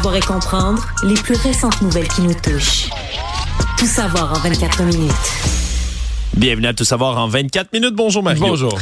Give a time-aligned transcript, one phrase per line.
[0.00, 2.88] Savoir et comprendre les plus récentes nouvelles qui nous touchent.
[3.76, 5.12] Tout savoir en 24 minutes.
[6.34, 7.94] Bienvenue à Tout savoir en 24 minutes.
[7.94, 8.46] Bonjour Mario.
[8.46, 8.78] Bonjour.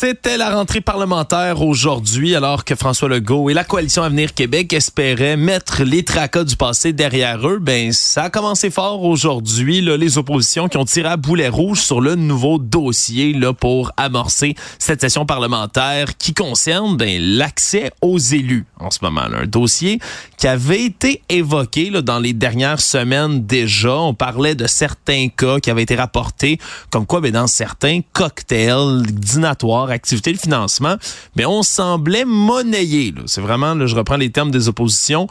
[0.00, 5.36] C'était la rentrée parlementaire aujourd'hui alors que François Legault et la coalition Avenir Québec espéraient
[5.36, 7.58] mettre les tracas du passé derrière eux.
[7.58, 12.00] Ben ça a commencé fort aujourd'hui les oppositions qui ont tiré à boulet rouge sur
[12.00, 18.66] le nouveau dossier là pour amorcer cette session parlementaire qui concerne ben, l'accès aux élus
[18.78, 19.22] en ce moment.
[19.22, 19.98] Un dossier
[20.36, 23.96] qui avait été évoqué là, dans les dernières semaines déjà.
[23.96, 29.02] On parlait de certains cas qui avaient été rapportés comme quoi ben, dans certains cocktails
[29.02, 30.96] dînatoires activité de financement,
[31.36, 35.26] mais on semblait monnayer, c'est vraiment, là, je reprends les termes des oppositions,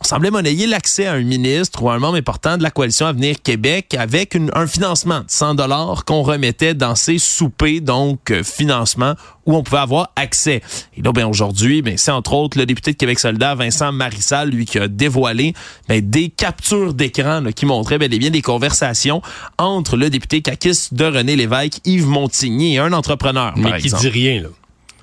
[0.00, 3.06] on semblait monnayer l'accès à un ministre ou à un membre important de la coalition
[3.06, 8.30] Avenir Québec avec une, un financement de 100 dollars qu'on remettait dans ces soupers, donc
[8.30, 9.14] euh, financement
[9.46, 10.60] où on pouvait avoir accès.
[10.96, 14.50] Et là, ben aujourd'hui, ben c'est entre autres le député de Québec solidaire Vincent Marissal,
[14.50, 15.54] lui qui a dévoilé
[15.88, 19.22] ben, des captures d'écran qui montraient bel et bien des conversations
[19.56, 23.54] entre le député caquiste de René Lévesque, Yves Montigny et un entrepreneur.
[23.56, 24.48] Mais qui dit rien là.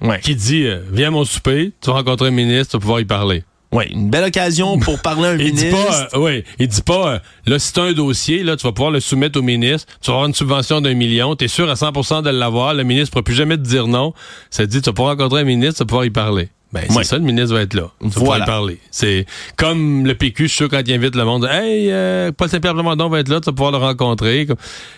[0.02, 0.20] Ouais.
[0.20, 3.00] Qui dit euh, viens à mon souper, tu vas rencontrer un ministre, tu vas pouvoir
[3.00, 3.44] y parler.
[3.74, 5.66] Oui, une belle occasion pour parler à un il ministre.
[5.66, 8.72] Dit pas, euh, oui, il dit pas, euh, là, si un dossier, là, tu vas
[8.72, 11.70] pouvoir le soumettre au ministre, tu vas avoir une subvention d'un million, tu es sûr
[11.70, 14.14] à 100% de l'avoir, le ministre ne pourra plus jamais te dire non.
[14.52, 16.50] Ça dit, tu vas pouvoir rencontrer un ministre, tu vas pouvoir y parler.
[16.74, 17.92] Ben, c'est ça, le ministre va être là.
[18.02, 18.46] Tu voilà.
[18.46, 18.80] y parler.
[18.90, 22.50] C'est comme le PQ, je suis sûr, quand il invite le monde, hey, euh, Paul
[22.50, 24.48] Saint-Pierre Plamondon va être là, tu vas pouvoir le rencontrer.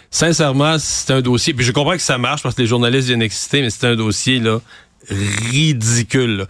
[0.09, 3.21] Sincèrement, c'est un dossier, puis je comprends que ça marche parce que les journalistes viennent
[3.21, 4.61] exciter, mais c'est un dossier, là,
[5.09, 6.45] ridicule.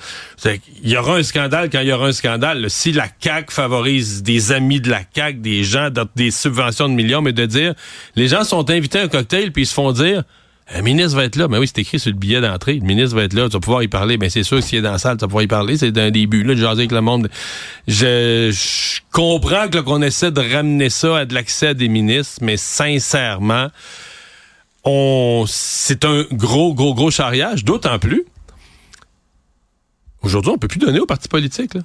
[0.84, 2.70] Il y aura un scandale quand il y aura un scandale.
[2.70, 7.22] Si la CAQ favorise des amis de la CAQ, des gens, des subventions de millions,
[7.22, 7.74] mais de dire,
[8.16, 10.24] les gens sont invités à un cocktail puis ils se font dire,
[10.74, 11.48] un ministre va être là.
[11.48, 12.76] Mais oui, c'est écrit sur le billet d'entrée.
[12.76, 13.46] Le ministre va être là.
[13.48, 14.18] Tu vas pouvoir y parler.
[14.18, 15.78] Ben, c'est sûr que est dans la salle, tu vas pouvoir y parler.
[15.78, 17.30] C'est un début, là, de jaser le monde.
[17.88, 22.58] Je, je comprends que, qu'on essaie de ramener ça à de l'accès des ministres, mais
[22.58, 23.68] sincèrement,
[25.48, 27.64] c'est un gros, gros, gros charriage.
[27.64, 28.26] D'autant plus
[30.26, 31.76] Aujourd'hui, on peut plus donner aux partis politiques.
[31.76, 31.82] Là.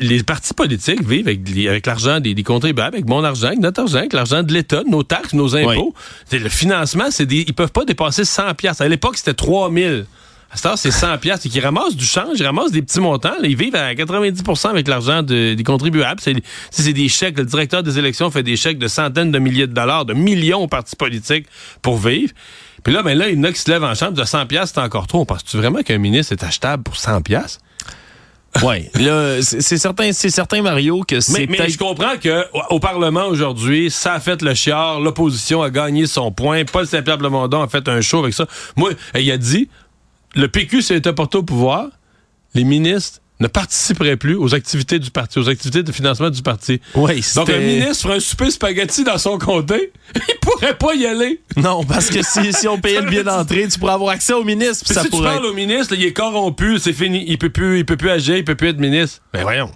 [0.00, 4.12] les partis politiques vivent avec, l'argent des, contribuables, avec mon argent, avec notre argent, avec
[4.12, 5.94] l'argent de l'État, nos taxes, nos impôts.
[6.30, 8.82] Le financement, c'est des, ils peuvent pas dépasser 100 pièces.
[8.82, 10.04] À l'époque, c'était 3000.
[10.50, 11.46] À cette heure, c'est 100 pièces.
[11.46, 13.32] Ils ramassent du change, ils ramassent des petits montants.
[13.42, 16.20] ils vivent à 90% avec l'argent des contribuables.
[16.70, 17.38] C'est des chèques.
[17.38, 20.62] Le directeur des élections fait des chèques de centaines de milliers de dollars, de millions
[20.62, 21.46] aux partis politiques
[21.80, 22.34] pour vivre.
[22.84, 24.46] Puis là, ben là, il y en a qui se lèvent en chambre de 100
[24.46, 25.24] pièces, c'est encore trop.
[25.24, 27.58] Penses-tu vraiment qu'un ministre est achetable pour 100 pièces?
[28.62, 31.46] Oui, là, c'est certain, c'est certain, Mario, que c'est.
[31.48, 35.70] Mais, mais je comprends que au Parlement aujourd'hui, ça a fait le chiard, l'opposition a
[35.70, 38.46] gagné son point, Paul Saint-Pierre Blamondon a fait un show avec ça.
[38.76, 39.68] Moi, il a dit,
[40.36, 41.88] le PQ s'est apporté au pouvoir,
[42.54, 46.80] les ministres ne participerait plus aux activités du parti, aux activités de financement du parti.
[46.94, 51.06] Oui, Donc un ministre ferait un souper spaghetti dans son comté, il pourrait pas y
[51.06, 51.40] aller.
[51.56, 54.44] Non, parce que si, si on payait le billet d'entrée, tu pourrais avoir accès au
[54.44, 54.86] ministre.
[54.86, 57.96] si tu parles au ministre, il est corrompu, c'est fini, il peut plus, il peut
[57.96, 59.20] plus agir, il peut plus être ministre.
[59.32, 59.70] Ben voyons.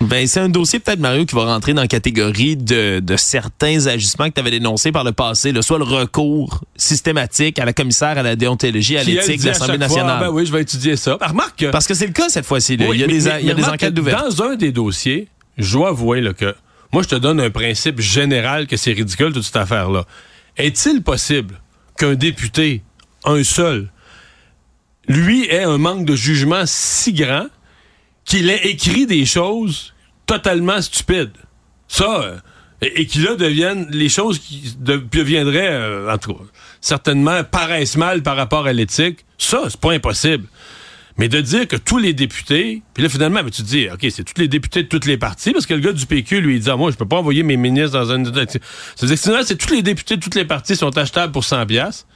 [0.00, 3.86] Ben, c'est un dossier peut-être, Mario, qui va rentrer dans la catégorie de, de certains
[3.88, 7.72] agissements que tu avais dénoncés par le passé, le soit le recours systématique à la
[7.72, 10.20] commissaire à la déontologie, à l'éthique de l'Assemblée nationale.
[10.20, 11.16] ben oui, je vais étudier ça.
[11.18, 12.74] Ben, remarque Parce que c'est le cas cette fois-ci.
[12.74, 14.28] il y a des, il y a des enquêtes d'ouverture.
[14.28, 16.54] Dans un des dossiers, je dois avouer là, que
[16.92, 20.04] moi, je te donne un principe général que c'est ridicule toute cette affaire-là.
[20.56, 21.60] Est-il possible
[21.98, 22.82] qu'un député,
[23.24, 23.90] un seul,
[25.06, 27.46] lui ait un manque de jugement si grand
[28.28, 29.94] qu'il ait écrit des choses
[30.26, 31.32] totalement stupides.
[31.88, 32.36] Ça, euh,
[32.82, 36.16] et, qu'il là deviennent les choses qui deviendraient, euh,
[36.80, 39.24] certainement paraissent mal par rapport à l'éthique.
[39.38, 40.46] Ça, c'est pas impossible.
[41.16, 44.22] Mais de dire que tous les députés, puis là finalement, tu te dis, OK, c'est
[44.22, 46.60] tous les députés de toutes les parties, parce que le gars du PQ, lui, il
[46.60, 48.22] dit, ah, moi, je peux pas envoyer mes ministres dans un...
[48.94, 52.06] C'est tous les députés de toutes les parties sont achetables pour 100 pièces.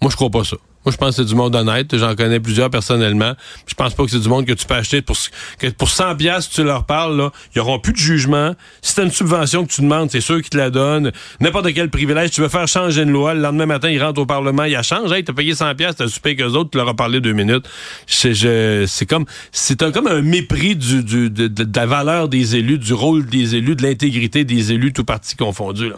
[0.00, 0.56] Moi, je crois pas ça.
[0.84, 1.94] Moi, je pense que c'est du monde honnête.
[1.96, 3.34] J'en connais plusieurs personnellement.
[3.66, 5.16] Je pense pas que c'est du monde que tu peux acheter pour
[5.58, 8.54] que pour 100 pièces tu leur parles là, ils auront plus de jugement.
[8.80, 11.12] Si t'as une subvention que tu demandes, c'est sûr qu'ils te la donnent.
[11.40, 14.26] N'importe quel privilège, tu veux faire changer une loi, le lendemain matin, ils rentrent au
[14.26, 15.12] parlement, ils la changent.
[15.12, 17.68] Hey, t'as payé 100 pièces, t'as super qu'eux autres, tu leur as parlé deux minutes.
[18.06, 22.78] C'est comme c'est un comme un mépris du, du de, de, la valeur des élus,
[22.78, 25.96] du rôle des élus, de l'intégrité des élus, tout parti confondu là.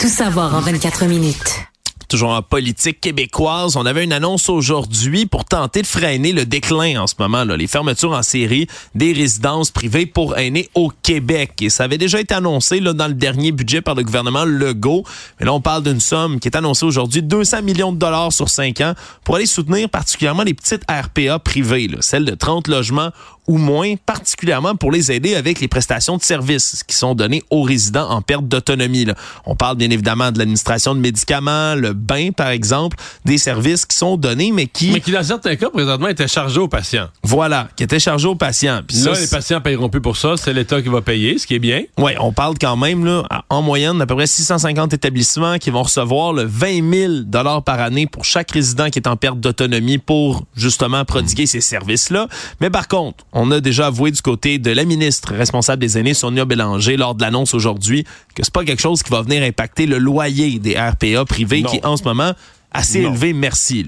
[0.00, 1.71] Tout savoir en 24 minutes
[2.12, 3.74] toujours en politique québécoise.
[3.76, 7.56] On avait une annonce aujourd'hui pour tenter de freiner le déclin en ce moment, là,
[7.56, 11.62] les fermetures en série des résidences privées pour aînés au Québec.
[11.62, 15.04] Et ça avait déjà été annoncé là, dans le dernier budget par le gouvernement Legault.
[15.40, 18.50] Mais là, on parle d'une somme qui est annoncée aujourd'hui, 200 millions de dollars sur
[18.50, 18.92] 5 ans,
[19.24, 23.08] pour aller soutenir particulièrement les petites RPA privées, celles de 30 logements
[23.46, 27.62] ou moins, particulièrement pour les aider avec les prestations de services qui sont données aux
[27.62, 29.06] résidents en perte d'autonomie.
[29.46, 33.96] On parle bien évidemment de l'administration de médicaments, le bain par exemple, des services qui
[33.96, 34.90] sont donnés mais qui...
[34.90, 37.08] Mais qui dans certains cas présentement étaient chargés aux patients.
[37.22, 38.80] Voilà, qui étaient chargés aux patients.
[38.86, 41.54] Puis là, les patients paieront plus pour ça, c'est l'État qui va payer, ce qui
[41.54, 41.82] est bien.
[41.98, 45.82] Oui, on parle quand même là, en moyenne d'à peu près 650 établissements qui vont
[45.82, 49.98] recevoir le 20 000 dollars par année pour chaque résident qui est en perte d'autonomie
[49.98, 52.28] pour justement prodiguer ces services-là.
[52.60, 56.14] Mais par contre, on a déjà avoué du côté de la ministre responsable des aînés,
[56.14, 59.86] Sonia Bélanger, lors de l'annonce aujourd'hui, que c'est pas quelque chose qui va venir impacter
[59.86, 62.32] le loyer des RPA privés qui, en ce moment,
[62.70, 63.32] assez élevé.
[63.32, 63.86] Merci.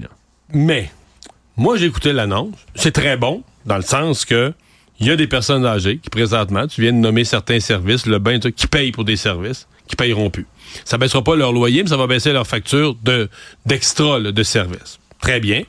[0.53, 0.91] Mais,
[1.57, 2.55] moi, j'ai écouté l'annonce.
[2.73, 4.53] C'est très bon, dans le sens que
[4.99, 8.17] il y a des personnes âgées qui, présentement, tu viens de nommer certains services, le
[8.17, 10.47] bain, qui payent pour des services, qui payeront plus.
[10.85, 13.29] Ça baissera pas leur loyer, mais ça va baisser leur facture de,
[13.65, 14.99] d'extra, de services.
[15.19, 15.63] Très bien.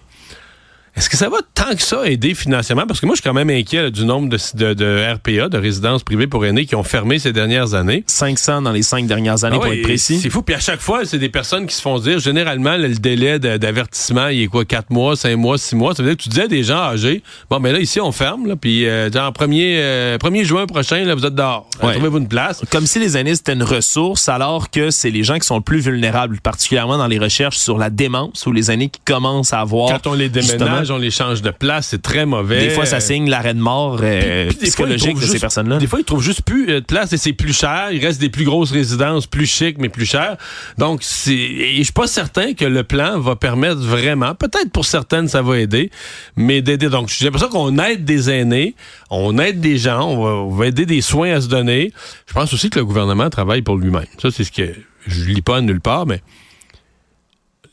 [0.96, 2.86] Est-ce que ça va tant que ça aider financièrement?
[2.86, 6.02] Parce que moi, je suis quand même inquiet du nombre de, de, RPA, de résidences
[6.02, 8.02] privées pour aînés, qui ont fermé ces dernières années.
[8.06, 10.18] 500 dans les cinq dernières années, ah pour être précis.
[10.20, 10.40] C'est fou.
[10.40, 14.28] Puis à chaque fois, c'est des personnes qui se font dire, généralement, le délai d'avertissement,
[14.28, 15.94] il est quoi, 4 mois, 5 mois, 6 mois?
[15.94, 18.10] Ça veut dire que tu disais à des gens âgés, bon, mais là, ici, on
[18.10, 21.68] ferme, là, puis euh, en 1er, euh, juin prochain, là, vous êtes dehors.
[21.78, 22.62] Trouvez-vous une place.
[22.70, 25.62] Comme si les aînés, c'était une ressource, alors que c'est les gens qui sont le
[25.62, 29.60] plus vulnérables, particulièrement dans les recherches sur la démence, ou les aînés qui commencent à
[29.60, 29.90] avoir...
[29.90, 32.60] Quand on les déménage, on les change de place c'est très mauvais.
[32.60, 35.78] Des fois, ça signe l'arrêt de mort euh, psychologique de ces personnes-là.
[35.78, 37.88] Des fois, ils trouvent juste plus euh, de place et c'est plus cher.
[37.92, 40.36] Il reste des plus grosses résidences, plus chic, mais plus chères.
[40.78, 44.84] Donc, c'est, et je suis pas certain que le plan va permettre vraiment, peut-être pour
[44.84, 45.90] certaines, ça va aider,
[46.36, 46.88] mais d'aider.
[46.88, 48.74] Donc, j'ai l'impression qu'on aide des aînés,
[49.10, 51.92] on aide des gens, on va, aider des soins à se donner.
[52.26, 54.06] Je pense aussi que le gouvernement travaille pour lui-même.
[54.20, 54.74] Ça, c'est ce que
[55.06, 56.20] je lis pas nulle part, mais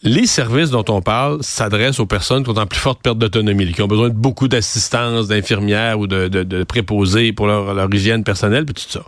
[0.04, 3.72] les services dont on parle s'adressent aux personnes qui ont en plus forte perte d'autonomie,
[3.72, 8.76] qui ont besoin de beaucoup d'assistance, d'infirmières ou de, préposés pour leur, hygiène personnelle, puis
[8.76, 9.04] tout ça.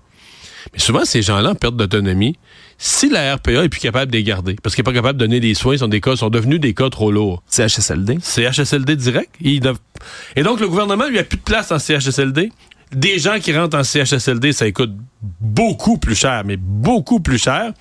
[0.73, 2.37] Mais souvent, ces gens-là en perte d'autonomie,
[2.77, 5.25] si la RPA est plus capable de les garder, parce qu'elle n'est pas capable de
[5.25, 7.43] donner des soins, sont des cas, sont devenus des cas trop lourds.
[7.49, 8.19] CHSLD.
[8.21, 9.35] CHSLD direct.
[9.41, 12.51] Et donc, le gouvernement lui a plus de place en CHSLD.
[12.93, 17.73] Des gens qui rentrent en CHSLD, ça coûte beaucoup plus cher, mais beaucoup plus cher.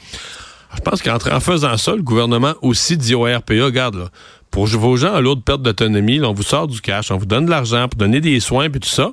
[0.77, 4.09] Je pense qu'en faisant ça, le gouvernement aussi dit au RPA, regarde, là,
[4.51, 7.47] pour vos gens à lourde perte d'autonomie, on vous sort du cash, on vous donne
[7.47, 9.11] de l'argent pour donner des soins puis tout ça,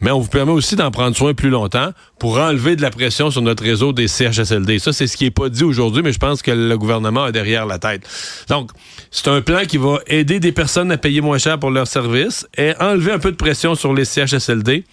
[0.00, 1.90] mais on vous permet aussi d'en prendre soin plus longtemps
[2.20, 4.78] pour enlever de la pression sur notre réseau des CHSLD.
[4.78, 7.32] Ça, c'est ce qui est pas dit aujourd'hui, mais je pense que le gouvernement a
[7.32, 8.08] derrière la tête.
[8.48, 8.70] Donc,
[9.10, 12.46] c'est un plan qui va aider des personnes à payer moins cher pour leurs services
[12.56, 14.84] et enlever un peu de pression sur les CHSLD.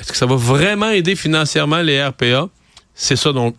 [0.00, 2.48] Est-ce que ça va vraiment aider financièrement les RPA?
[2.94, 3.54] C'est ça dont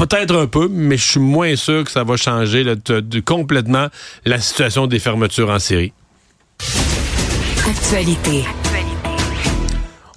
[0.00, 2.64] Peut-être un peu, mais je suis moins sûr que ça va changer
[3.26, 3.88] complètement
[4.24, 5.92] la situation des fermetures en série.
[7.68, 8.46] Actualité.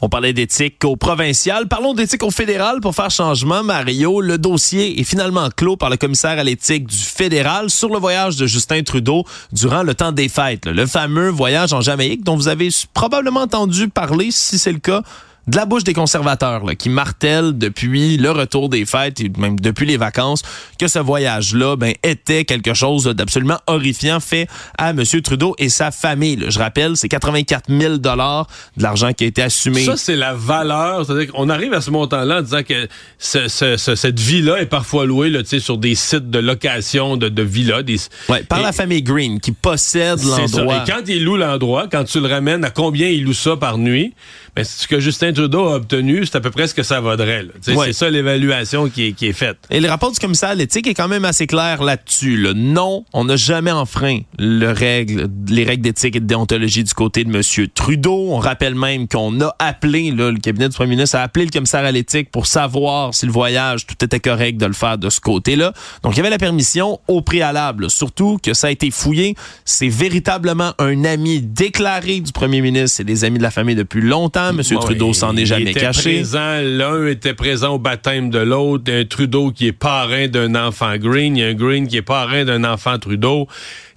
[0.01, 1.67] On parlait d'éthique au provincial.
[1.67, 3.61] Parlons d'éthique au fédéral pour faire changement.
[3.61, 7.99] Mario, le dossier est finalement clos par le commissaire à l'éthique du fédéral sur le
[7.99, 10.65] voyage de Justin Trudeau durant le temps des fêtes.
[10.65, 15.03] Le fameux voyage en Jamaïque dont vous avez probablement entendu parler, si c'est le cas
[15.47, 19.59] de la bouche des conservateurs là, qui martèlent depuis le retour des fêtes et même
[19.59, 20.41] depuis les vacances
[20.79, 24.47] que ce voyage-là ben, était quelque chose d'absolument horrifiant fait
[24.77, 25.03] à M.
[25.21, 26.45] Trudeau et sa famille.
[26.47, 29.83] Je rappelle, c'est 84 000 dollars de l'argent qui a été assumé.
[29.83, 31.05] Ça, c'est la valeur.
[31.05, 32.87] C'est-à-dire qu'on arrive à ce montant-là en disant que
[33.17, 37.43] ce, ce, cette vie-là est parfois louée là, sur des sites de location de, de
[37.43, 37.83] villas.
[37.83, 37.97] Des...
[38.29, 40.83] Ouais, par la famille Green qui possède l'endroit.
[40.85, 43.77] Et quand il loue l'endroit, quand tu le ramènes, à combien il loue ça par
[43.77, 44.13] nuit?
[44.61, 47.47] Ce que Justin Trudeau a obtenu, c'est à peu près ce que ça vaudrait.
[47.61, 49.57] C'est ça l'évaluation qui est, qui est, faite.
[49.71, 52.47] Et le rapport du commissaire à l'éthique est quand même assez clair là-dessus.
[52.55, 57.23] Non, on n'a jamais enfreint le règle, les règles d'éthique et de déontologie du côté
[57.23, 57.67] de M.
[57.73, 58.27] Trudeau.
[58.29, 61.51] On rappelle même qu'on a appelé, là, le cabinet du premier ministre a appelé le
[61.51, 65.09] commissaire à l'éthique pour savoir si le voyage, tout était correct de le faire de
[65.09, 65.73] ce côté-là.
[66.03, 67.89] Donc, il y avait la permission au préalable.
[67.89, 69.35] Surtout que ça a été fouillé.
[69.65, 72.97] C'est véritablement un ami déclaré du premier ministre.
[72.97, 74.61] C'est des amis de la famille depuis longtemps M.
[74.79, 76.23] Trudeau s'en est jamais caché.
[76.33, 78.91] L'un était présent au baptême de l'autre.
[78.91, 81.37] Un Trudeau qui est parrain d'un enfant Green.
[81.37, 83.47] Il y a un Green qui est parrain d'un enfant Trudeau.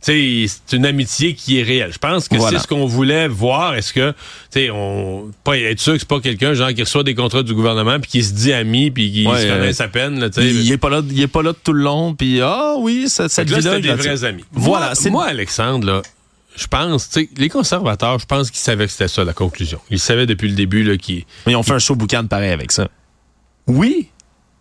[0.01, 1.93] C'est une amitié qui est réelle.
[1.93, 3.75] Je pense que c'est ce qu'on voulait voir.
[3.75, 4.13] Est-ce que,
[4.53, 7.55] tu on pas être sûr que c'est pas quelqu'un genre qui reçoit des contrats du
[7.55, 10.21] gouvernement puis qui se dit ami puis qui se connaît sa peine.
[10.21, 13.07] Là, il, est pas là, il est pas là tout le long puis ah oui,
[13.09, 14.45] cette, cette vie-là, des vrais amis.
[14.53, 14.93] Voilà.
[15.03, 16.03] Moi, moi Alexandre là,
[16.57, 19.81] je pense, tu sais, les conservateurs, je pense qu'ils savaient que c'était ça la conclusion.
[19.91, 21.27] Ils savaient depuis le début là qui.
[21.47, 22.89] Mais ils ont fait un show boucan de pareil avec ça.
[23.67, 24.11] Oui,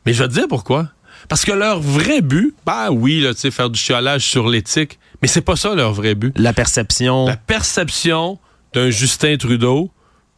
[0.06, 0.90] mais je vais te dire pourquoi.
[1.30, 5.00] Parce que leur vrai but, bah oui, là, tu sais, faire du chiolage sur l'éthique,
[5.22, 6.38] mais c'est pas ça leur vrai but.
[6.38, 7.26] La perception.
[7.26, 8.38] La perception
[8.74, 9.92] d'un Justin Trudeau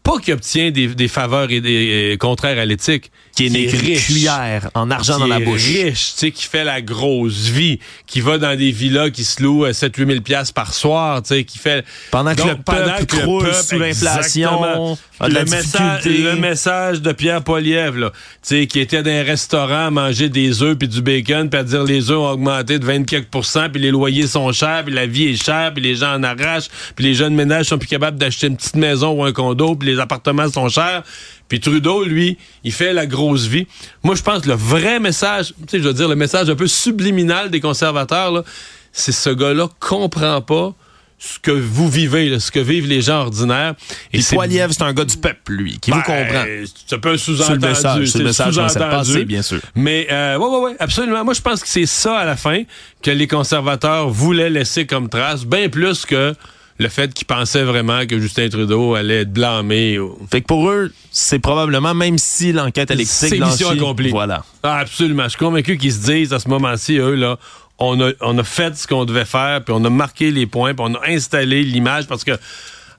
[0.08, 3.12] pas qu'il obtient des, des faveurs et des contraires à l'éthique.
[3.38, 4.08] Qui est né riche.
[4.08, 5.64] cuillère en argent qui dans la est bouche.
[5.64, 7.78] riche, tu sais, qui fait la grosse vie,
[8.08, 11.36] qui va dans des villas qui se louent à 7-8 000 piastres par soir, tu
[11.36, 11.86] sais, qui fait...
[12.10, 17.44] Pendant que Donc, le peuple que le peuple, sous l'inflation, message, le message de Pierre
[17.44, 21.04] Poilievre, là, tu sais, qui était dans un restaurant à manger des œufs puis du
[21.04, 24.84] bacon, puis à dire les œufs ont augmenté de 24% puis les loyers sont chers,
[24.84, 27.78] puis la vie est chère, puis les gens en arrachent, puis les jeunes ménages sont
[27.78, 31.04] plus capables d'acheter une petite maison ou un condo, puis les appartements sont chers.
[31.50, 33.68] Puis Trudeau, lui, il fait la grosse vie.
[34.04, 36.56] Moi, je pense que le vrai message, tu sais, je veux dire, le message un
[36.56, 38.44] peu subliminal des conservateurs,
[38.92, 40.74] c'est ce gars-là comprend pas
[41.20, 43.74] ce que vous vivez, là, ce que vivent les gens ordinaires.
[44.14, 46.46] Et Poiliev, c'est un gars du peuple, lui, qui vous ben, comprend.
[46.88, 48.06] C'est un peu un sous-entendu.
[48.08, 49.26] c'est le message sous-entendu.
[49.26, 49.60] bien sûr.
[49.74, 51.24] Mais, euh, ouais, ouais, ouais, absolument.
[51.24, 52.64] Moi, je pense que c'est ça, à la fin,
[53.02, 56.36] que les conservateurs voulaient laisser comme trace, bien plus que
[56.80, 59.98] le fait qu'ils pensaient vraiment que Justin Trudeau allait être blâmé.
[60.00, 64.10] ou- Fait que pour eux, c'est probablement, même si l'enquête électrique C'est mission accomplie.
[64.12, 64.44] Voilà.
[64.64, 65.24] Ah, absolument.
[65.24, 67.38] Je suis convaincu qu'ils se disent à ce moment-ci, eux, là,
[67.80, 70.74] on a, on a fait ce qu'on devait faire, puis on a marqué les points,
[70.74, 72.32] puis on a installé l'image, parce que,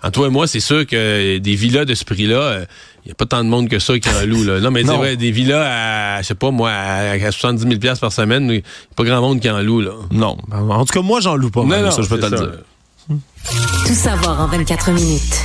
[0.02, 2.61] en toi et moi, c'est sûr que des villas de ce prix-là,
[3.04, 4.44] il n'y a pas tant de monde que ça qui en loue.
[4.44, 4.61] Là.
[4.61, 4.99] Non, mais c'est Non.
[4.99, 8.44] vrai, des villas à, je sais pas, moi, à, à 70 000 piastres par semaine,
[8.44, 8.62] il n'y a
[8.97, 9.80] pas grand monde qui en loue.
[9.80, 9.92] Là.
[10.12, 10.37] Non.
[10.52, 11.62] En tout cas, moi, j'en loue pas.
[11.64, 12.47] mal, ça, je peux te c'est le ça.
[12.47, 12.54] dire.
[13.08, 15.42] Tout savoir en 24 minutes.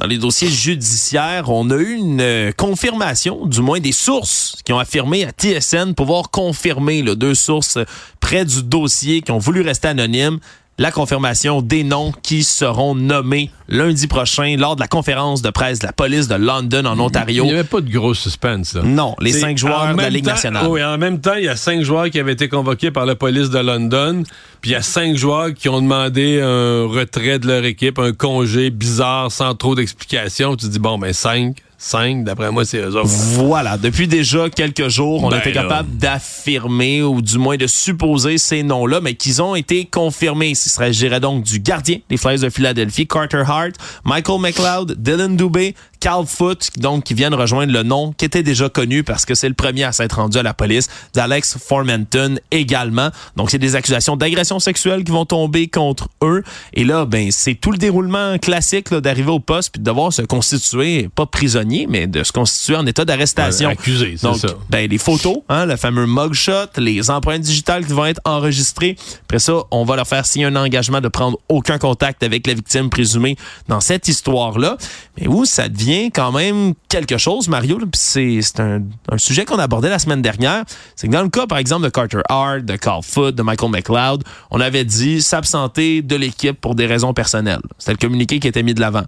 [0.00, 4.72] Dans les dossiers judiciaires, on a eu une euh, confirmation, du moins des sources qui
[4.72, 7.84] ont affirmé à TSN pouvoir confirmer, deux sources euh,
[8.18, 10.40] près du dossier qui ont voulu rester anonymes,
[10.78, 15.78] la confirmation des noms qui seront nommés lundi prochain lors de la conférence de presse
[15.78, 17.44] de la police de London en Ontario.
[17.44, 18.74] Il n'y avait pas de gros suspense.
[18.74, 18.82] Là.
[18.82, 20.66] Non, les cinq joueurs de la Ligue temps- nationale.
[20.68, 23.14] Oui, en même temps, il y a cinq joueurs qui avaient été convoqués par la
[23.14, 24.24] police de London,
[24.60, 28.12] puis il y a cinq joueurs qui ont demandé un retrait de leur équipe, un
[28.12, 30.56] congé bizarre sans trop d'explications.
[30.56, 33.06] Tu te dis, bon, ben cinq, cinq, d'après moi, c'est eux autres.
[33.06, 38.38] Voilà, depuis déjà quelques jours, on Ben était capable d'affirmer ou du moins de supposer
[38.38, 40.50] ces noms-là, mais qu'ils ont été confirmés.
[40.50, 43.72] Il s'agirait donc du gardien des Flyers de Philadelphie, Carter Hart,
[44.04, 45.74] Michael McLeod, Dylan Dubé,
[46.04, 49.48] Carl Foote, donc qui viennent rejoindre le nom qui était déjà connu parce que c'est
[49.48, 53.08] le premier à s'être rendu à la police, d'Alex Formanton également.
[53.36, 56.44] Donc c'est des accusations d'agression sexuelle qui vont tomber contre eux.
[56.74, 60.20] Et là, ben c'est tout le déroulement classique d'arriver au poste puis de devoir se
[60.20, 63.68] constituer, pas prisonnier, mais de se constituer en état d'arrestation.
[63.68, 64.48] Ouais, accusé, c'est Donc, ça.
[64.68, 68.96] ben, les photos, hein, le fameux mugshot, les empreintes digitales qui vont être enregistrées.
[69.22, 72.52] Après ça, on va leur faire signer un engagement de prendre aucun contact avec la
[72.52, 74.76] victime présumée dans cette histoire-là.
[75.18, 78.82] Mais où ça devient quand même quelque chose, Mario, c'est un,
[79.16, 80.64] sujet qu'on abordait la semaine dernière.
[80.96, 83.70] C'est que dans le cas, par exemple, de Carter Hart, de Carl Foote, de Michael
[83.70, 87.62] McLeod, on avait dit s'absenter de l'équipe pour des raisons personnelles.
[87.78, 89.04] C'était le communiqué qui était mis de l'avant.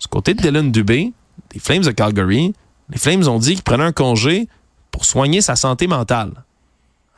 [0.00, 1.12] Du côté de Dylan Dubé,
[1.52, 2.54] des Flames de Calgary,
[2.90, 4.48] les Flames ont dit qu'ils prenaient un congé
[4.90, 6.32] pour soigner sa santé mentale.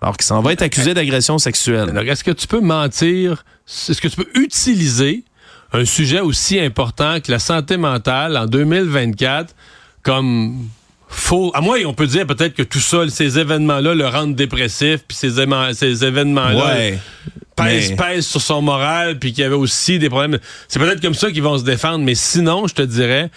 [0.00, 1.96] Alors qu'il s'en va être accusé d'agression sexuelle.
[2.08, 3.44] Est-ce que tu peux mentir?
[3.68, 5.24] Est-ce que tu peux utiliser
[5.72, 9.54] un sujet aussi important que la santé mentale en 2024
[10.02, 10.68] comme
[11.08, 11.50] faux?
[11.54, 15.16] À moi, on peut dire peut-être que tout ça, ces événements-là le rendent dépressif, puis
[15.16, 16.98] ces, événements-là Ouais.
[17.56, 20.38] pèsent, mais- pèsent sur son moral, puis qu'il y avait aussi des problèmes.
[20.68, 23.30] C'est peut-être comme ça qu'ils vont se défendre, mais sinon, je te dirais,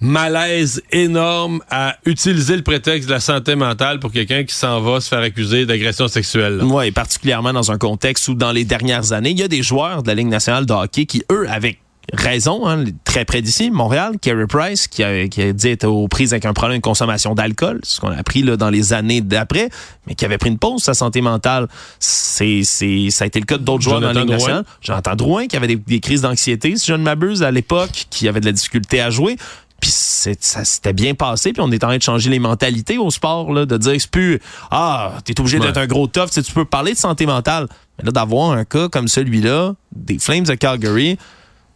[0.00, 5.00] malaise énorme à utiliser le prétexte de la santé mentale pour quelqu'un qui s'en va
[5.00, 6.60] se faire accuser d'agression sexuelle.
[6.62, 10.02] Oui, particulièrement dans un contexte où, dans les dernières années, il y a des joueurs
[10.02, 11.80] de la Ligue nationale de hockey qui, eux, avec
[12.14, 16.08] raison, hein, très près d'ici, Montréal, Carey Price, qui a, qui a dit être aux
[16.08, 19.20] prises avec un problème de consommation d'alcool, ce qu'on a appris là, dans les années
[19.20, 19.68] d'après,
[20.06, 21.68] mais qui avait pris une pause sa santé mentale.
[21.98, 24.64] C'est, c'est, ça a été le cas d'autres joueurs dans la Ligue nationale.
[24.80, 28.26] Jonathan Drouin, qui avait des, des crises d'anxiété, si je ne m'abuse, à l'époque, qui
[28.26, 29.36] avait de la difficulté à jouer.
[29.80, 32.98] Puis c'est- ça s'était bien passé, puis on est en train de changer les mentalités
[32.98, 36.42] au sport, là, de dire c'est plus ah t'es obligé d'être un gros tough, tu
[36.52, 37.68] peux parler de santé mentale,
[37.98, 41.16] mais là d'avoir un cas comme celui-là des Flames de Calgary,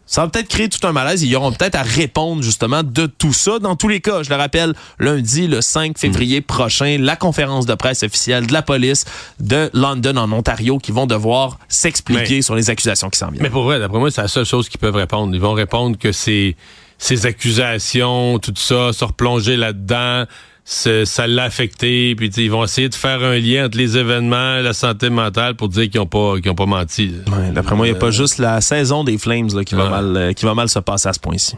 [0.05, 1.23] ça va peut-être créer tout un malaise.
[1.23, 3.61] Ils auront peut-être à répondre justement de tout ça.
[3.61, 7.75] Dans tous les cas, je le rappelle, lundi, le 5 février prochain, la conférence de
[7.75, 9.05] presse officielle de la police
[9.39, 13.45] de London en Ontario qui vont devoir s'expliquer sur les accusations qui s'en viennent.
[13.45, 15.33] Mais pour vrai, d'après moi, c'est la seule chose qu'ils peuvent répondre.
[15.35, 16.57] Ils vont répondre que c'est
[17.03, 20.25] ces accusations, tout ça, se replonger là-dedans,
[20.65, 23.77] c'est- ça l'a affecté, puis tu sais, ils vont essayer de faire un lien entre
[23.77, 27.13] les événements et la santé mentale pour dire qu'ils n'ont pas, qu'ils ont pas menti.
[27.27, 29.89] Ouais, D'après moi, il n'y a pas juste la saison des Flames là, qui, va
[29.91, 31.57] mal, euh, qui va mal se passer à ce point-ci.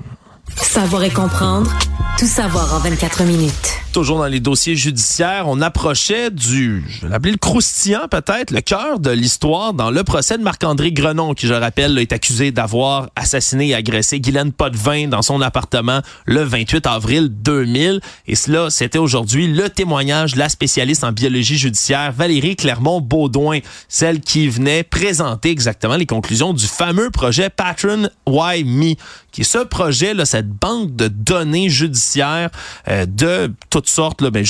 [0.57, 1.71] Savoir et comprendre.
[2.19, 3.84] Tout savoir en 24 minutes.
[3.95, 8.61] Toujours dans les dossiers judiciaires, on approchait du, je vais l'appeler le croustillant peut-être, le
[8.61, 13.11] cœur de l'histoire dans le procès de Marc-André Grenon, qui, je rappelle, est accusé d'avoir
[13.15, 18.01] assassiné et agressé Guylaine Potvin dans son appartement le 28 avril 2000.
[18.27, 24.19] Et cela, c'était aujourd'hui le témoignage de la spécialiste en biologie judiciaire Valérie Clermont-Baudouin, celle
[24.23, 28.97] qui venait présenter exactement les conclusions du fameux projet Patron Why Me,
[29.31, 32.51] qui est ce projet, là, cette banque de données judiciaires
[32.89, 33.53] euh, de
[33.85, 34.45] toutes sortes, là, ben,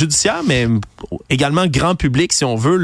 [0.46, 0.68] mais
[1.28, 2.78] également grand public, si on veut,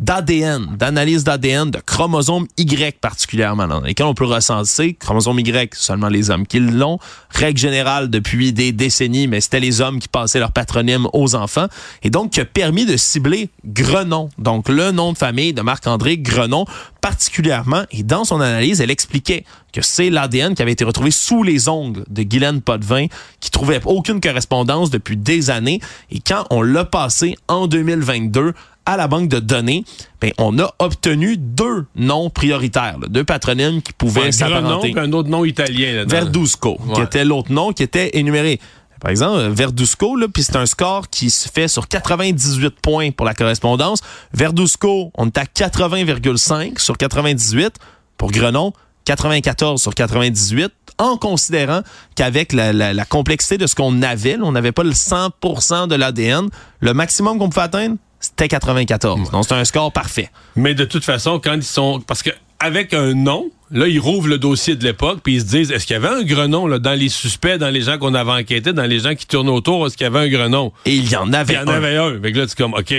[0.00, 6.08] d'ADN, d'analyse d'ADN, de chromosomes Y particulièrement, dans lesquels on peut recenser chromosomes Y, seulement
[6.08, 6.98] les hommes qui l'ont.
[7.30, 11.66] Règle générale depuis des décennies, mais c'était les hommes qui passaient leur patronyme aux enfants.
[12.02, 16.18] Et donc, qui a permis de cibler Grenon, donc le nom de famille de Marc-André
[16.18, 16.66] Grenon,
[17.04, 17.82] particulièrement.
[17.90, 19.44] Et dans son analyse, elle expliquait
[19.74, 23.08] que c'est l'ADN qui avait été retrouvé sous les ongles de Guylaine Potvin,
[23.40, 25.80] qui trouvait aucune correspondance depuis des années.
[26.10, 28.54] Et quand on l'a passé en 2022
[28.86, 29.84] à la banque de données,
[30.22, 34.94] ben, on a obtenu deux noms prioritaires, deux patronymes qui pouvaient s'apparenter.
[34.96, 36.06] un autre nom italien.
[36.08, 38.60] Verdusco, qui était l'autre nom qui était énuméré.
[39.04, 43.34] Par exemple, Verdusco, puis c'est un score qui se fait sur 98 points pour la
[43.34, 43.98] correspondance.
[44.32, 47.76] Verdusco, on est à 80,5 sur 98.
[48.16, 48.72] Pour Grenon,
[49.04, 51.82] 94 sur 98, en considérant
[52.14, 56.48] qu'avec la, complexité de ce qu'on avait, on n'avait pas le 100% de l'ADN,
[56.80, 59.30] le maximum qu'on pouvait atteindre, c'était 94.
[59.30, 60.30] Donc, c'est un score parfait.
[60.56, 62.00] Mais de toute façon, quand ils sont...
[62.00, 62.30] Parce que
[62.60, 65.86] avec un nom, là, ils rouvrent le dossier de l'époque, puis ils se disent, est-ce
[65.86, 68.72] qu'il y avait un grenon là, dans les suspects, dans les gens qu'on avait enquêtés,
[68.72, 70.72] dans les gens qui tournent autour, est-ce qu'il y avait un grenon?
[70.86, 71.62] Et il y en avait un.
[71.62, 72.20] Il y en avait un.
[72.20, 72.94] Fait là, c'est comme, OK,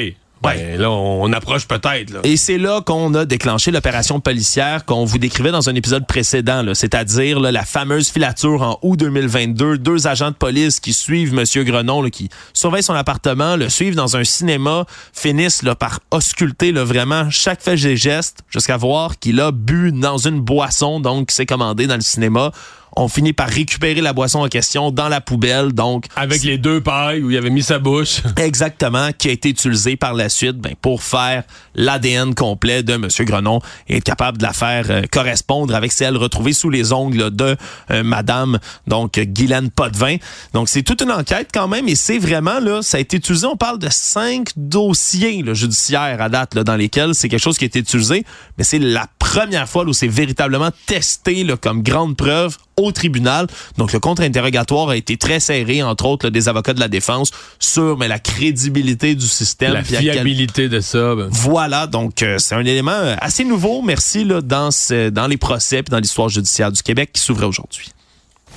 [0.45, 0.77] Ouais.
[0.77, 2.13] là, on approche peut-être.
[2.23, 6.63] Et c'est là qu'on a déclenché l'opération policière qu'on vous décrivait dans un épisode précédent,
[6.73, 9.77] c'est-à-dire la fameuse filature en août 2022.
[9.77, 14.17] Deux agents de police qui suivent Monsieur Grenon, qui surveillent son appartement, le suivent dans
[14.17, 19.39] un cinéma, finissent là, par ausculter là, vraiment chaque fait et geste jusqu'à voir qu'il
[19.41, 22.51] a bu dans une boisson, donc s'est commandé dans le cinéma
[22.95, 25.73] on finit par récupérer la boisson en question dans la poubelle.
[25.73, 28.21] Donc avec les deux pailles où il avait mis sa bouche.
[28.37, 31.43] Exactement, qui a été utilisé par la suite ben, pour faire
[31.75, 33.07] l'ADN complet de M.
[33.19, 37.35] Grenon et être capable de la faire euh, correspondre avec celle retrouvée sous les ongles
[37.35, 37.57] de
[37.91, 40.17] euh, Madame donc Guylaine Potvin.
[40.53, 43.45] Donc c'est toute une enquête quand même et c'est vraiment là, ça a été utilisé.
[43.45, 47.57] On parle de cinq dossiers là, judiciaires à date là, dans lesquels c'est quelque chose
[47.57, 48.25] qui a été utilisé,
[48.57, 53.47] mais c'est la première fois où c'est véritablement testé là, comme grande preuve au tribunal.
[53.77, 57.97] Donc, le contre-interrogatoire a été très serré, entre autres, des avocats de la défense sur
[57.97, 59.73] mais la crédibilité du système.
[59.73, 61.15] La fiabilité de ça.
[61.15, 61.27] Ben.
[61.31, 65.37] Voilà, donc euh, c'est un élément euh, assez nouveau, merci, là, dans, ce, dans les
[65.37, 67.91] procès et dans l'histoire judiciaire du Québec qui s'ouvrait aujourd'hui.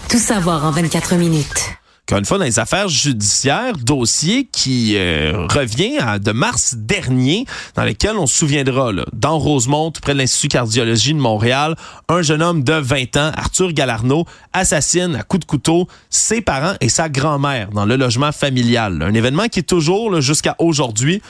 [0.08, 1.77] Tout savoir en 24 minutes
[2.08, 7.44] encore une fois, dans les affaires judiciaires, dossier qui euh, revient de mars dernier,
[7.74, 11.76] dans lequel on se souviendra, là, dans Rosemont, près de l'Institut cardiologie de Montréal,
[12.08, 16.76] un jeune homme de 20 ans, Arthur Galarno, assassine à coups de couteau ses parents
[16.80, 19.02] et sa grand-mère dans le logement familial.
[19.02, 21.20] Un événement qui est toujours, jusqu'à aujourd'hui,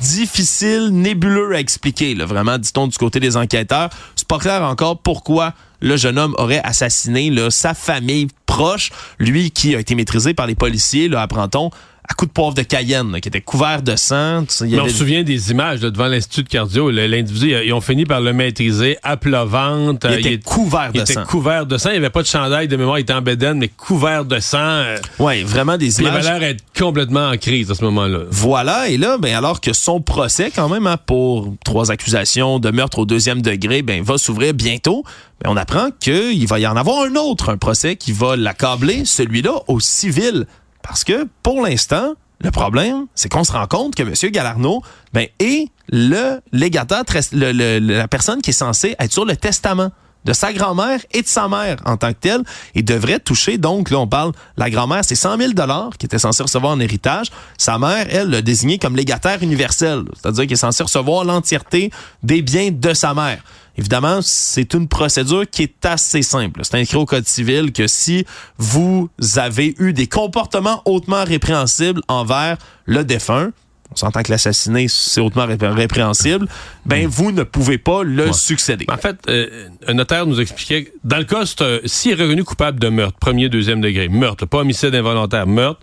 [0.00, 2.14] difficile, nébuleux à expliquer.
[2.14, 3.90] Là, vraiment, dit-on du côté des enquêteurs.
[4.16, 9.50] C'est pas clair encore pourquoi le jeune homme aurait assassiné là, sa famille proche, lui
[9.50, 11.70] qui a été maîtrisé par les policiers, là, apprend-on,
[12.06, 14.44] à coup de poivre de Cayenne, qui était couvert de sang.
[14.60, 16.90] Mais on se souvient des images devant l'Institut de cardio.
[16.90, 20.06] L'individu, ils ont fini par le maîtriser à plat ventre.
[20.10, 21.04] Il, était couvert de sang.
[21.06, 21.90] Il était couvert de sang.
[21.90, 22.98] Il n'y avait pas de chandail de mémoire.
[22.98, 24.58] Il était en bédaine, mais couvert de sang.
[24.58, 24.98] Euh.
[25.18, 26.12] Oui, vraiment des images.
[26.12, 28.18] Il avait l'air d'être complètement en crise à ce moment-là.
[28.30, 28.88] Voilà.
[28.90, 32.98] Et là, ben, alors que son procès, quand même, hein, pour trois accusations de meurtre
[32.98, 35.04] au deuxième degré, ben, va s'ouvrir bientôt.
[35.42, 39.06] Ben, on apprend qu'il va y en avoir un autre, un procès qui va l'accabler,
[39.06, 40.44] celui-là au civil.
[40.86, 44.30] Parce que pour l'instant, le problème, c'est qu'on se rend compte que M.
[44.30, 49.90] Galarno ben, est le légataire, la personne qui est censée être sur le testament
[50.24, 52.42] de sa grand-mère et de sa mère en tant que telle
[52.74, 56.18] et devrait toucher, donc là on parle, la grand-mère c'est 100 000 dollars qui était
[56.18, 57.30] censé recevoir en héritage.
[57.58, 61.90] Sa mère, elle, l'a désigné comme légataire universel, c'est-à-dire qu'il est censé recevoir l'entièreté
[62.22, 63.42] des biens de sa mère.
[63.76, 66.60] Évidemment, c'est une procédure qui est assez simple.
[66.62, 68.24] C'est inscrit au Code civil que si
[68.56, 73.50] vous avez eu des comportements hautement répréhensibles envers le défunt,
[73.90, 76.48] on s'entend que l'assassiné, c'est hautement répréhensible,
[76.84, 77.10] ben hmm.
[77.10, 78.86] vous ne pouvez pas le succéder.
[78.88, 81.44] En fait, euh, un notaire nous expliquait, dans le cas,
[81.84, 85.80] s'il est reconnu coupable de meurtre, premier, deuxième degré, meurtre, pas homicide involontaire, meurtre,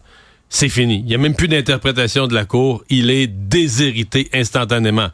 [0.49, 0.99] c'est fini.
[0.99, 2.83] Il n'y a même plus d'interprétation de la Cour.
[2.89, 5.09] Il est déshérité instantanément.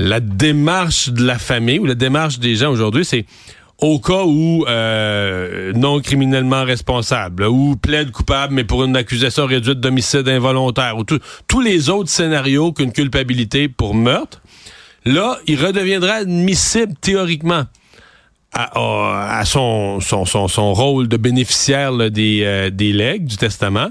[0.00, 3.26] La démarche de la famille ou la démarche des gens aujourd'hui, c'est
[3.78, 9.80] au cas où euh, non criminellement responsable, ou plaide coupable, mais pour une accusation réduite
[9.80, 14.40] d'homicide involontaire, ou tous les autres scénarios qu'une culpabilité pour meurtre,
[15.04, 17.64] là, il redeviendra admissible théoriquement
[18.52, 23.88] à, son, rôle de bénéficiaire euh, des legs, du testament.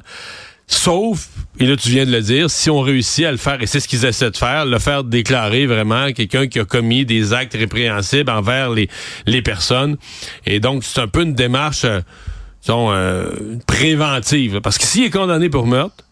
[0.68, 1.28] Sauf,
[1.60, 3.80] et là tu viens de le dire, si on réussit à le faire, et c'est
[3.80, 7.54] ce qu'ils essaient de faire, le faire déclarer vraiment quelqu'un qui a commis des actes
[7.54, 8.90] répréhensibles envers les,
[9.26, 9.98] les personnes.
[10.46, 12.02] Et donc, c'est un peu une démarche euh,
[12.70, 14.62] euh préventive.
[14.62, 16.04] Parce que s'il est condamné pour meurtre,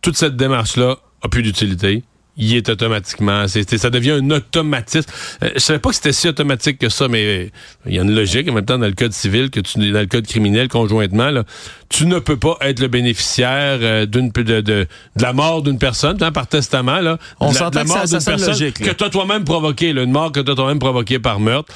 [0.00, 2.02] toute cette démarche-là a plus d'utilité
[2.36, 3.46] il est automatiquement.
[3.48, 5.10] ça devient un automatisme.
[5.42, 7.48] Euh, je savais pas que c'était si automatique que ça, mais euh,
[7.86, 10.00] il y a une logique en même temps dans le code civil que tu dans
[10.00, 11.30] le code criminel conjointement.
[11.30, 11.44] Là,
[11.88, 14.86] tu ne peux pas être le bénéficiaire euh, d'une de, de,
[15.20, 17.00] la mort d'une personne hein, par testament.
[17.00, 20.32] Là, On s'entend la mort d'une personne logique, que tu as toi-même provoqué, une mort
[20.32, 21.72] que tu as toi-même provoquée par meurtre.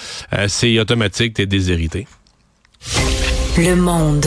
[0.48, 2.06] c'est automatique, tu es déshérité.
[3.56, 4.26] Le monde.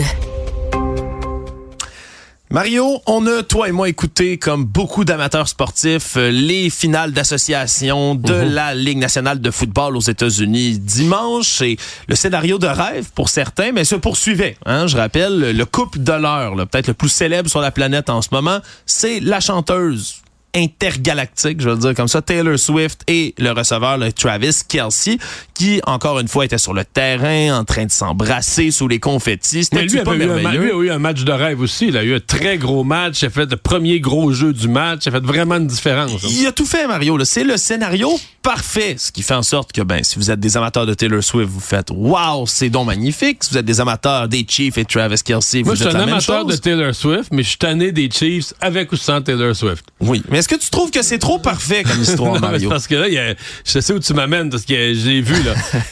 [2.54, 8.14] Mario, on a, toi et moi, écouté, comme beaucoup d'amateurs sportifs, euh, les finales d'association
[8.14, 8.52] de mhm.
[8.52, 11.62] la Ligue nationale de football aux États-Unis dimanche.
[11.62, 14.56] Et le scénario de rêve pour certains, mais se poursuivait.
[14.66, 14.86] Hein?
[14.86, 18.28] Je rappelle, le couple de l'heure, peut-être le plus célèbre sur la planète en ce
[18.30, 20.22] moment, c'est la chanteuse
[20.54, 25.18] intergalactique, je veux dire comme ça, Taylor Swift et le receveur le Travis Kelsey,
[25.54, 29.64] qui encore une fois était sur le terrain en train de s'embrasser sous les confettis.
[29.64, 30.60] C'était lui, pas merveilleux?
[30.60, 31.88] lui a eu un match de rêve aussi.
[31.88, 33.22] Il a eu un très gros match.
[33.22, 35.02] Il a fait le premier gros jeu du match.
[35.06, 36.22] Il a fait vraiment une différence.
[36.30, 37.22] Il a tout fait, Mario.
[37.24, 38.96] C'est le scénario parfait.
[38.98, 41.48] Ce qui fait en sorte que, ben, si vous êtes des amateurs de Taylor Swift,
[41.48, 43.42] vous faites Wow, c'est donc magnifique.
[43.42, 45.80] Si vous êtes des amateurs des Chiefs et Travis Kelsey, vous êtes.
[45.80, 48.92] Moi, je suis un amateur de Taylor Swift, mais je suis tanné des Chiefs avec
[48.92, 49.84] ou sans Taylor Swift.
[50.00, 50.22] Oui.
[50.28, 52.68] Mais est-ce que tu trouves que c'est trop parfait comme histoire, Mario?
[52.68, 55.54] parce que là, y a, je sais où tu m'amènes, parce que j'ai vu, là.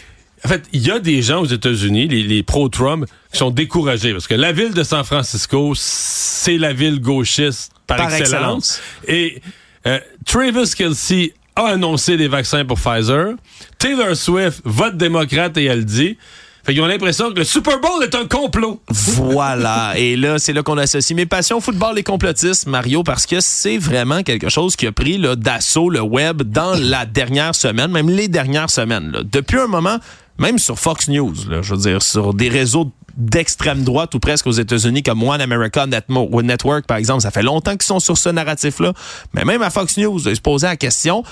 [0.44, 4.26] En fait, il y a des gens aux États-Unis, les, pro-Trump, qui sont découragés parce
[4.26, 8.82] que la ville de San Francisco, c'est la ville gauchiste par, excellence.
[9.06, 9.40] Et
[9.86, 13.34] euh, Travis Kelsey a annoncé des vaccins pour Pfizer.
[13.78, 16.18] Taylor Swift vote démocrate et elle dit.
[16.64, 18.80] Fait qu'ils ont l'impression que le Super Bowl est un complot.
[18.88, 19.94] Voilà.
[19.96, 23.78] et là, c'est là qu'on associe mes passions football et complotisme, Mario, parce que c'est
[23.78, 28.28] vraiment quelque chose qui a pris d'assaut le web dans la dernière semaine, même les
[28.28, 29.10] dernières semaines.
[29.10, 29.20] Là.
[29.24, 29.98] Depuis un moment,
[30.38, 34.46] même sur Fox News, là, je veux dire, sur des réseaux d'extrême droite ou presque
[34.46, 38.28] aux États-Unis comme One America Network, par exemple, ça fait longtemps qu'ils sont sur ce
[38.28, 38.92] narratif-là.
[39.34, 41.24] Mais même à Fox News, ils se posaient la question,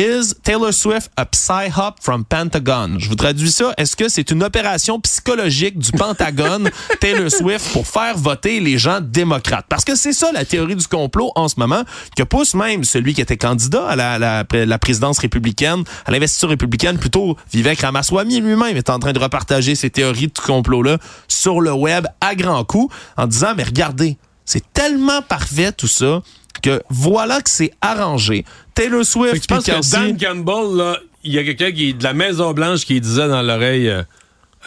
[0.00, 2.98] Is Taylor Swift a psy-hop from Pentagon?
[2.98, 3.74] Je vous traduis ça.
[3.76, 9.02] Est-ce que c'est une opération psychologique du Pentagone, Taylor Swift, pour faire voter les gens
[9.02, 9.66] démocrates?
[9.68, 11.82] Parce que c'est ça la théorie du complot en ce moment,
[12.16, 16.96] que pousse même celui qui était candidat à la, la, présidence républicaine, à l'investiture républicaine,
[16.96, 20.96] plutôt Vivek Ramaswamy lui-même est en train de repartager ces théories du complot-là
[21.28, 26.22] sur le web à grands coups en disant, mais regardez, c'est tellement parfait tout ça
[26.60, 28.44] que voilà que c'est arrangé.
[28.74, 29.42] Taylor Swift.
[29.42, 32.84] Je pense que Dan Campbell, là, il y a quelqu'un qui de la Maison Blanche
[32.84, 34.02] qui disait dans l'oreille, euh,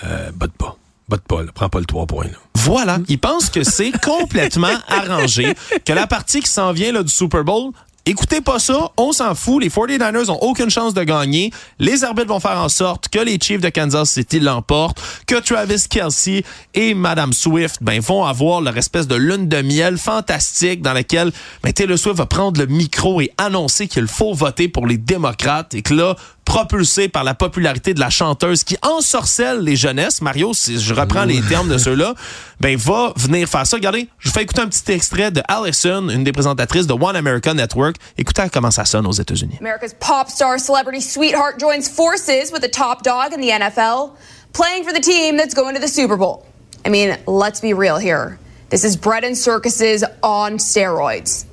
[0.03, 0.77] euh, botte pas,
[1.09, 2.27] botte pas, prends pas le 3 points.
[2.55, 5.53] Voilà, il pense que c'est complètement arrangé,
[5.85, 7.71] que la partie qui s'en vient là, du Super Bowl,
[8.05, 9.63] Écoutez pas ça, on s'en fout.
[9.63, 11.51] Les 49ers ont aucune chance de gagner.
[11.79, 15.87] Les arbitres vont faire en sorte que les Chiefs de Kansas City l'emportent, que Travis
[15.89, 20.91] Kelsey et Madame Swift ben, vont avoir leur espèce de lune de miel fantastique dans
[20.91, 21.31] laquelle
[21.63, 25.73] ben, Taylor Swift va prendre le micro et annoncer qu'il faut voter pour les démocrates
[25.73, 30.53] et que là, propulsé par la popularité de la chanteuse qui ensorcelle les jeunesses, Mario,
[30.53, 32.13] si je reprends les termes de ceux-là,
[32.59, 33.77] ben va venir faire ça.
[33.77, 37.15] Regardez, je vous fais écouter un petit extrait de Allison, une des présentatrices de One
[37.15, 37.95] America Network.
[38.17, 39.57] Écoutez comment ça sonne aux États-Unis.
[39.59, 44.11] America's pop star celebrity sweetheart joins forces with the top dog in the NFL,
[44.53, 46.45] playing for the team that's going to the Super Bowl.
[46.85, 48.37] I mean, let's be real here.
[48.69, 51.45] This is bread and circuses on steroids.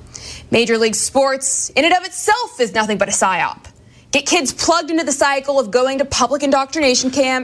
[0.50, 3.69] Major League Sports, in and of itself, is nothing but a psyop.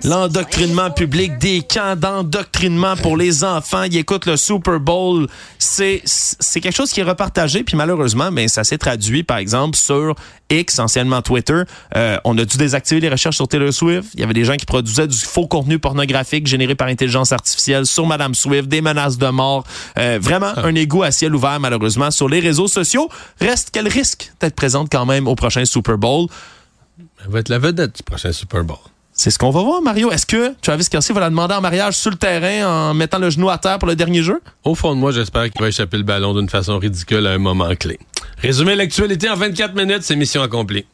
[0.02, 3.85] L'endoctrinement public, des camps d'endoctrinement pour les enfants.
[3.85, 5.29] Ils écoutent le Super Bowl.
[5.61, 7.62] C'est, c'est quelque chose qui est repartagé.
[7.62, 10.16] Puis malheureusement, ben, ça s'est traduit, par exemple, sur
[10.50, 11.62] X, anciennement Twitter.
[11.94, 14.09] Euh, on a dû désactiver les recherches sur Taylor Swift.
[14.14, 17.87] Il y avait des gens qui produisaient du faux contenu pornographique généré par intelligence artificielle
[17.87, 19.62] sur Madame Swift, des menaces de mort.
[19.98, 20.62] Euh, vraiment ah.
[20.64, 23.09] un égout à ciel ouvert, malheureusement, sur les réseaux sociaux.
[23.40, 26.26] Reste qu'elle risque d'être présente quand même au prochain Super Bowl.
[27.26, 28.76] Elle va être la vedette du prochain Super Bowl.
[29.12, 30.12] C'est ce qu'on va voir, Mario.
[30.12, 33.30] Est-ce que Travis Kelsey va la demander en mariage sur le terrain en mettant le
[33.30, 34.40] genou à terre pour le dernier jeu?
[34.62, 37.38] Au fond de moi, j'espère qu'il va échapper le ballon d'une façon ridicule à un
[37.38, 37.98] moment clé.
[38.38, 40.86] Résumer l'actualité en 24 minutes, c'est mission accomplie.